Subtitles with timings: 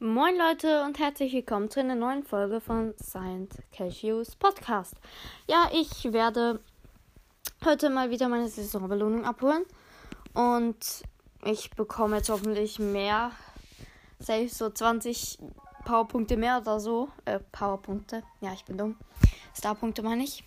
[0.00, 4.94] Moin Leute und herzlich willkommen zu einer neuen Folge von Science Cashews Podcast.
[5.48, 6.60] Ja, ich werde
[7.64, 9.64] heute mal wieder meine Saisonbelohnung abholen
[10.34, 11.02] und
[11.44, 13.32] ich bekomme jetzt hoffentlich mehr,
[14.20, 15.40] safe so 20
[15.84, 17.08] Powerpunkte mehr oder so.
[17.24, 18.22] Äh, Powerpunkte.
[18.40, 18.96] Ja, ich bin dumm.
[19.52, 20.44] Starpunkte meine ich.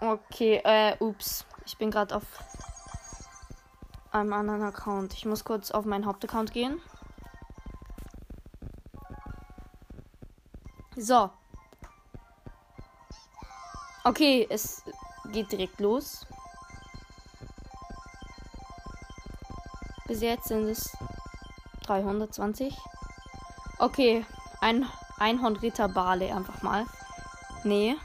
[0.00, 1.44] Okay, äh, ups.
[1.66, 2.24] Ich bin gerade auf
[4.12, 5.14] einem anderen Account.
[5.14, 6.80] Ich muss kurz auf meinen Hauptaccount gehen.
[10.96, 11.30] So.
[14.04, 14.82] Okay, es
[15.32, 16.26] geht direkt los.
[20.06, 20.96] Bis jetzt sind es
[21.82, 22.74] 320.
[23.78, 24.24] Okay,
[24.60, 24.86] ein
[25.18, 26.86] Einhornritter Bale einfach mal.
[27.64, 27.96] Nee.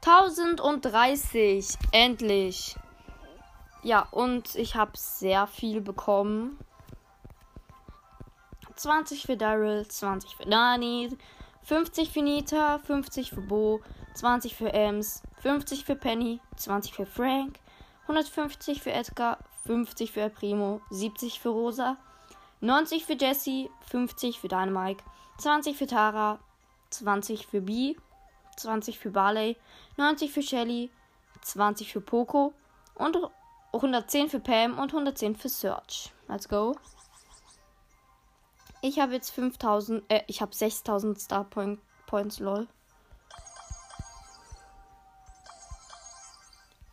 [0.00, 1.76] 1030.
[1.90, 2.76] Endlich.
[3.84, 6.58] Ja, und ich habe sehr viel bekommen.
[8.76, 11.14] 20 für Daryl, 20 für Nani,
[11.64, 13.82] 50 für Nita, 50 für Bo,
[14.14, 17.60] 20 für Ems, 50 für Penny, 20 für Frank,
[18.04, 21.98] 150 für Edgar, 50 für El Primo, 70 für Rosa,
[22.62, 25.04] 90 für Jesse, 50 für Dynamike,
[25.36, 26.38] 20 für Tara,
[26.88, 27.96] 20 für B,
[28.56, 29.58] 20 für Barley,
[29.98, 30.90] 90 für Shelly,
[31.42, 32.54] 20 für Poco
[32.94, 33.18] und
[33.74, 36.12] 110 für Pam und 110 für Search.
[36.28, 36.76] Let's go.
[38.82, 42.68] Ich habe jetzt 5000, äh, ich habe 6000 Star Point, Points, lol.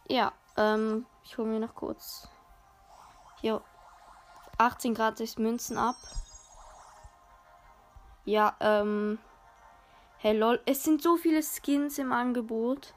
[0.08, 2.28] Ja, ähm, ich hole mir noch kurz
[3.42, 3.62] hier
[4.58, 5.96] 18 gratis Münzen ab.
[8.24, 9.18] Ja, ähm,
[10.18, 12.94] hey lol, es sind so viele Skins im Angebot.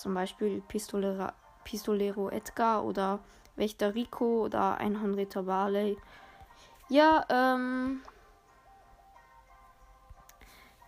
[0.00, 3.18] Zum Beispiel Pistolera, Pistolero Edgar oder
[3.56, 5.98] Wächter Rico oder Einhornritter Barley.
[6.88, 8.00] Ja, ähm.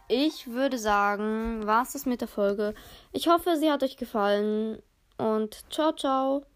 [0.08, 2.74] Ich würde sagen, war es das mit der Folge.
[3.12, 4.82] Ich hoffe, sie hat euch gefallen
[5.18, 6.46] und ciao, ciao.